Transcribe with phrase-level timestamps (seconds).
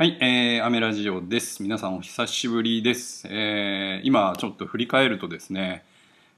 [0.00, 1.62] はい、えー、アメラジオです。
[1.62, 3.28] 皆さんお久しぶりです。
[3.28, 5.84] えー、今ちょっと振り返るとですね、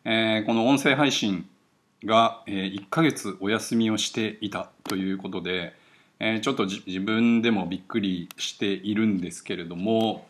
[0.04, 1.48] えーこの音声配信
[2.04, 5.74] が、えー1ヶ月お休みをしていたということで、
[6.18, 10.26] えーちょっと自分でもびっくりしているんですけれども、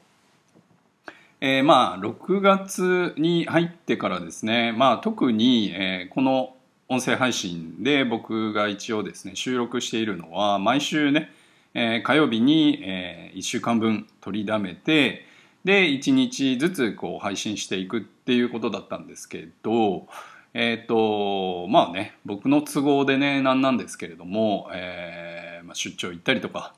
[1.41, 6.55] えーまあ6月に入ってからですね、まあ、特に、えーこの
[6.91, 11.33] 音声配信で僕が一応ですね収録しているのは毎週ね、
[11.75, 15.27] えー火曜日に、え1週間分取りだめて
[15.65, 20.07] で1日ずつこう配信していくっていうことだったんですけど
[20.55, 26.75] えっ、とまあね僕の都合でねなんなんですけれども、えーまあ、出張行ったりとか、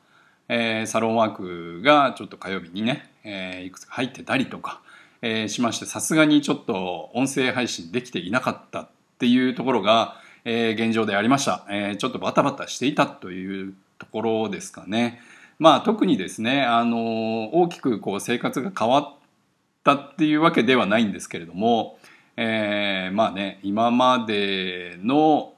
[0.48, 4.80] えーサロンワークがちょっと火曜日にね、えーいくつか入ってたりとか、
[5.22, 8.88] えーしましてさすがにちょっと音声配信できていなかったっ
[9.18, 13.74] ていうところが、えー現状でありました、えーちょっとバタバタしていたという
[14.04, 15.20] ところですかね。
[15.58, 19.14] まあ特にですね、あの大きくこう生活が変わっ
[19.82, 21.98] たっていうわけではないんですけれども、
[22.36, 25.54] えーまあね今までの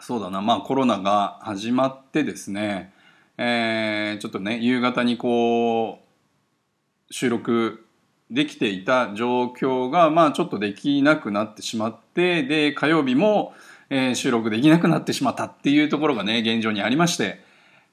[0.00, 2.92] そうだなまあコロナが始まってですね、
[3.38, 7.86] えーちょっとね夕方にこう収録
[8.30, 13.54] できていた状況がまあちょっとできなくなってしまってで火曜日も、
[13.88, 17.45] えー収録できなくなってしまったっていうところがね現状にありまして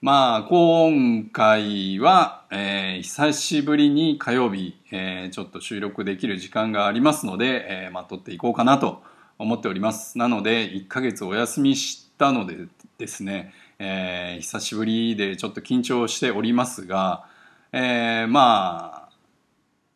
[0.03, 9.01] まあ今回は、えー久しぶりに火曜日、えーちょっと収録できる時間がありますので、えーまあ、撮っていこうかなと
[9.39, 10.17] 思っております。
[10.17, 12.57] なので1ヶ月お休みしたので
[12.97, 17.23] ですね、え久しぶりでちょっと緊張しておりますが、
[17.71, 19.09] えまあ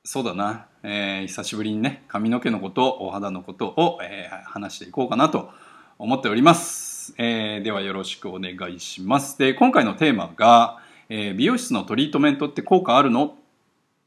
[0.06, 5.50] そうだな、えー久しぶりにね髪の毛のことお肌のことを、え話していこうかなと
[6.00, 6.87] 思っております、
[7.18, 9.38] えーではよろしくお願いします。
[9.38, 13.34] で今回のテーマが、えー美容室のトリートメントって効果あるのっ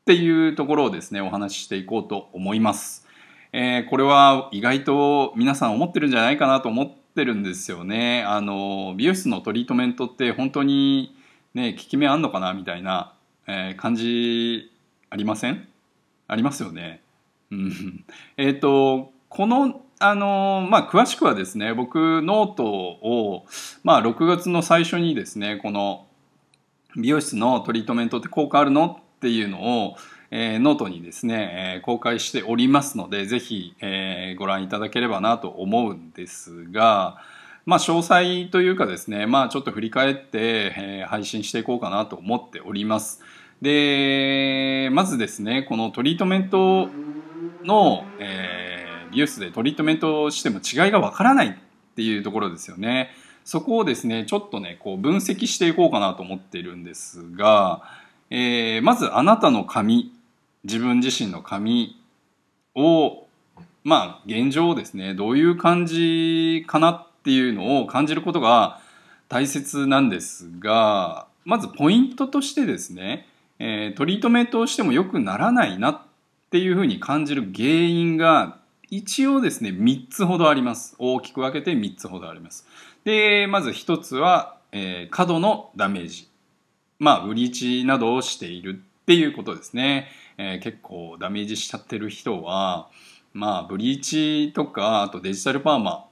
[0.05, 3.07] ていうところをですねお話ししていこうと思います、
[3.53, 8.23] えーこれは意外と皆さん思ってるんじゃないかなと思ってるんですよね。
[8.25, 11.17] あの美容室のトリートメントって本当に
[11.55, 13.15] ね効き目あんのかなみたいな、
[13.47, 14.71] えー感じ
[15.11, 15.67] ありません？
[16.29, 17.03] ありますよね。
[17.51, 18.05] うん、
[18.37, 23.45] えっ、とこのあのまあ詳しくはですね僕ノートを
[23.85, 26.07] まあ6月の最初にですねこの
[26.97, 29.97] 美容室のトリートメントって効果あるのっていうのを、
[30.31, 37.19] えーノートにですね、えー公開しておりますのでぜひ、えーご覧いただければなと思うんですが
[37.67, 43.21] まあ詳細というかですねまあちょっと振り返って、えー配信していこうかなと思っております。
[43.61, 46.89] でまずですねこのトリートメント
[47.65, 48.60] の、えー
[49.11, 53.11] 美容室でトリートメントをしても違いがわからないっていうところですよね。
[53.45, 57.83] そこをですねちょっとねこう分析していこうかなと思っているんですが、
[58.31, 60.13] えーまずあなたの髪
[60.65, 62.01] 自分自身の髪
[62.75, 63.27] を
[63.83, 68.81] まあ現状ですねどういう感じかなっていうのを感じることが
[69.29, 73.27] 大切なんですがまずポイントとしてですね、
[73.59, 76.01] えートリートメントをしても良くならないなっ
[76.51, 78.59] ていうふうに感じる原因が
[78.91, 80.97] 一応ですね3つほどあります。
[80.99, 82.67] 大きく分けて3つほどあります。
[83.05, 86.29] でまず1つは、えー過度のダメージ。
[86.99, 90.09] まあブリーチなどをしているっていうことですね、
[90.39, 92.89] えー結構ダメージしちゃってる人は
[93.33, 96.07] まあブリーチとかあとデジタルパーマ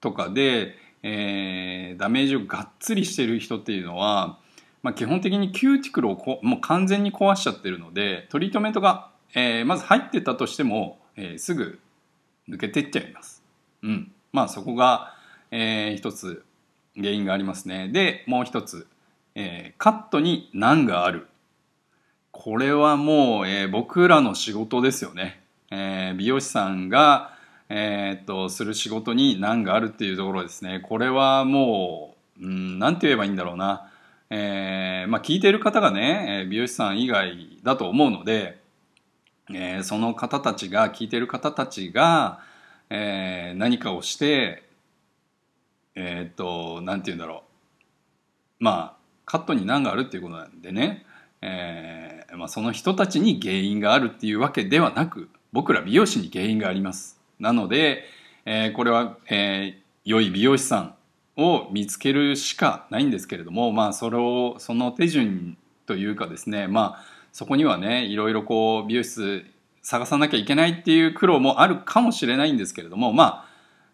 [0.00, 4.38] とかで、えーダメージをがっつりしてる人っていうのは、
[4.82, 11.80] まあ、基本的にキューティクルをこもう完全に壊しちゃってるのでトリートメントが、えーまず入ってたとしても、えーすぐ
[12.52, 13.42] 抜けてっちゃいます。
[13.82, 15.14] うん、まあそこが、
[15.50, 16.44] えー一つ
[16.94, 17.88] 原因がありますね。
[17.88, 18.86] でもう一つ、
[19.34, 21.26] えーカットに難がある。
[22.30, 25.42] これはもう、えー僕らの仕事ですよね。
[25.70, 27.32] えー美容師さんが、
[27.68, 30.80] えーっとする仕事に難があるっていうところですね。
[30.80, 33.88] これはもう、うん、なんて言えばいいんだろうな。
[34.28, 38.60] えーまあ聞いてる方がね、美容師さん以外だと思うので、
[39.50, 42.40] えーその方たちが聞いてる方たちが、
[42.94, 44.62] えー何かをして
[45.94, 47.42] えーっとなんて言うんだろ
[48.60, 48.64] う。
[48.64, 51.06] まあカットに難があるっていうことなんでね、
[51.40, 57.18] えーまあ、その人たちに原因があるっていうわけではなく僕ら美容師に原因があります。
[57.40, 58.04] なので、
[58.44, 60.94] えーこれは、えー良い美容師さん
[61.36, 65.56] を見つけるしかないんですけれどもまあそれをその手順
[65.86, 69.46] というかですねまあそこにはねいろいろこう美容室
[69.82, 73.48] 探さなきゃいけないっていう苦労もあるかもしれないんですけれどもま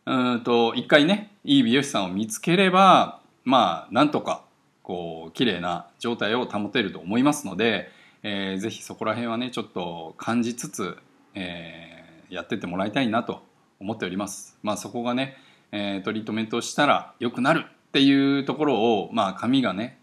[0.05, 4.45] あうんと一回ねいい美容師さんを見つければまあなんとか
[4.83, 7.91] こう綺麗な状態を保てると思いますので、
[8.23, 10.97] えー、ぜひそこら辺はねちょっと感じつつ、
[11.35, 13.43] えー、やってってもらいたいなと
[13.81, 14.59] 思っております。
[14.63, 15.37] まあ、そこがね、
[15.73, 19.99] えー、トリートメントをしたら良くなるっていうところを、まあ、髪がね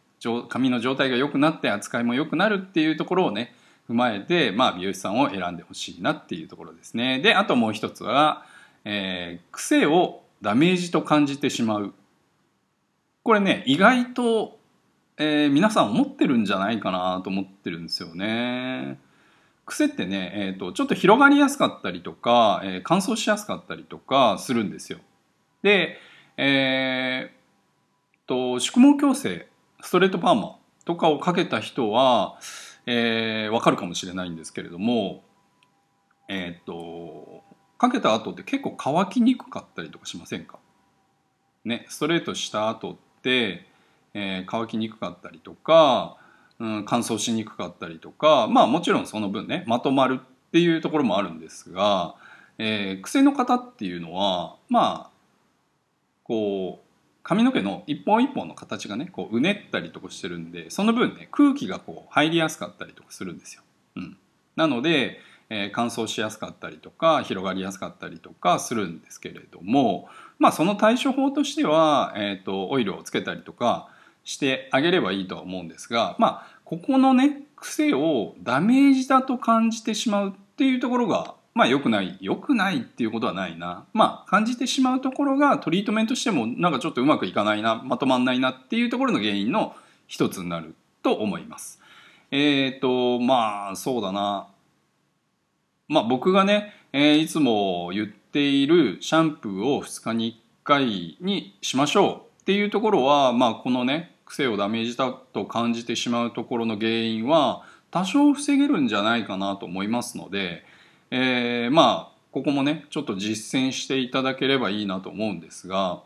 [0.49, 3.53] 髪の状態が良くなって扱いも良くなるっていうところをね
[3.89, 7.19] 踏まえて、まあ、美容師さんを選んでほしいなっていうところですね。
[7.19, 8.45] であともう一つは、
[8.83, 11.93] えー、癖をダメージと感じてしまう
[13.23, 14.59] これね意外と、
[15.17, 18.99] えー、皆さん思ってるんじゃないかなと思ってるんですよね。
[19.65, 24.99] 癖ってね、えーと、ちょっと広がりやすかったりとか、えー、乾燥しやすかったりとかするんですよ。
[25.63, 25.97] で、
[26.37, 29.47] えー、と宿毛矯正
[29.81, 32.37] ストレートパーマとかをかけた人は、
[32.85, 35.23] えー、わかるかもしれないんですけれども、
[36.27, 37.43] えっ、と
[37.77, 40.59] かけた後って結構乾きにくかったりとかしませんか？
[41.63, 43.65] ねストレートした後って、
[44.13, 46.17] えー、乾きにくかったりとか
[46.57, 52.15] うん、乾燥しにくかったりとかまあもちろんその分ねまとまるっていうところもあるんですが、
[52.57, 55.15] えー、癖の方っていうのはまあ
[56.23, 56.84] こう
[57.25, 63.63] 髪の毛の一本一本の形がねこううねったりとかしてるんでその分ね空気がこう入りやすかったりとかするんですよ。
[63.95, 64.17] うん、
[64.55, 65.17] なので、
[65.49, 70.07] えー、乾燥しやすかったりとか広がりやすかったりとかするんですけれども
[70.37, 73.89] まあその対処法としては、えーとオイルをつけたりとか
[74.23, 83.85] してあげればいいとは思うんですがまあここのね癖をダメージだと感じてしまうっていうところがまあ良くない良くないっていうことはないな。
[83.93, 89.73] まあ感じてしまうところがトリートメントしてもなんかちょっとうまくいかないなまとまんないなっていうところの原因の
[90.05, 91.79] 一つになると思います。
[92.29, 94.47] えっ、ー、とまあそうだな。
[95.87, 110.65] まあ僕がね、えー、いつも言っているシャンプーを2日に1回にしましょうっていうところはまあこのね癖をダメージだと感じてしまうところの原因は多少防げるんじゃないかなと思いますので、
[111.17, 116.03] えー、まあここもねちょっと実践していただければいいなと思うんですが、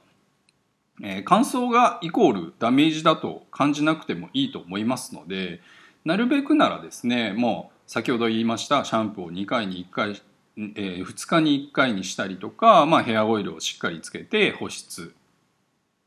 [1.01, 5.61] えー、乾燥がイコールダメージだと感じなくてもいいと思いますので
[6.05, 10.21] なるべくならですねもう先ほど言いましたシャンプーを2回に1回、
[10.75, 15.15] えー、2日に1回にしたりとか、まあ、ヘアオイルをしっかりつけて保湿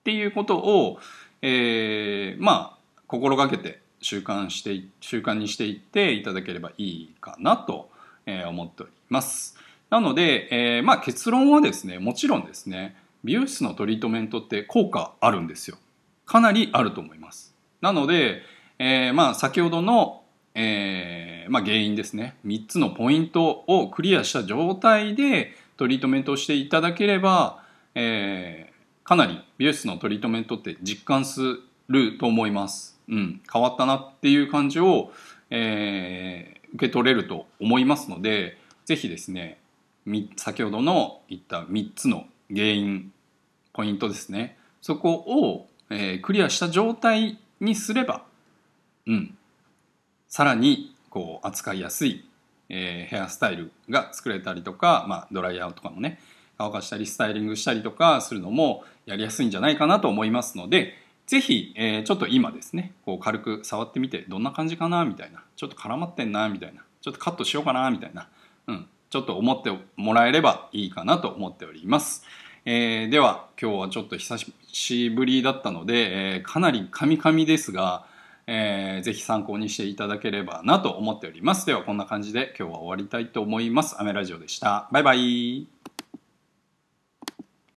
[0.00, 1.00] っていうことを、
[1.42, 7.91] えー、まあ心がけて習慣して習慣にしていっていただければいいかなと、
[8.26, 9.56] え、思っております。
[9.90, 15.76] なので、えー、まあ結論はですねもちろんですね美容室のトリートメントって効果あるんですよ。
[16.24, 17.54] かなりあると思います。
[17.82, 18.40] なので、
[18.78, 20.22] えー、まあ先ほどの、
[20.54, 27.62] えーまあ、原因ですね3つのポイントをクリアした状態でトリートメントをしていただければ、
[27.94, 28.72] え
[29.04, 31.40] かなり美容室のトリートメントって実感す
[31.88, 32.98] ると思います。
[33.08, 35.12] うん、変わったなっていう感じを、
[35.50, 39.58] えー、受け取れると思いますので、ぜひですね、
[40.36, 43.12] 先ほどの言った3つの原因、
[43.72, 44.56] ポイントですね。
[44.80, 48.24] そこを、えー、クリアした状態にすれば、
[49.06, 49.36] うん、
[50.28, 52.24] さらにこう扱いやすい、
[52.68, 56.18] えー、ヘアスタイルが作れたりとか、まあ、ドライヤーとかもね、
[56.58, 60.94] 乾かしたりスタイリングしたりとかするのもやりやすいんじゃないかなと思いますので
[61.32, 68.28] ぜひ、えー、ちょっと今ですねこう軽く触ってみてどんな感じかなみたいなちょっと絡まってんなみたいなちょっとカットしようかなみたいな、
[68.66, 72.26] うん、ちょっと思ってもらえればいいかなと思っております。
[72.66, 78.04] えー、では今日はちょっと久しぶりだったので、えー、かなりカミカミですが、
[78.46, 81.64] えー、ぜひ参考にしていただければなと思っております。
[81.64, 83.98] ではこんな感じで今日は終わりたいと思います。
[83.98, 84.86] アメラジオでした。
[84.92, 85.71] バイバイ。